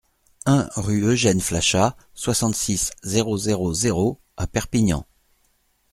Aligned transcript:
un 0.47 0.67
rue 0.77 1.03
Eugene 1.03 1.39
Flachat, 1.39 1.95
soixante-six, 2.15 2.89
zéro 3.03 3.37
zéro 3.37 3.71
zéro 3.71 4.19
à 4.35 4.47
Perpignan 4.47 5.05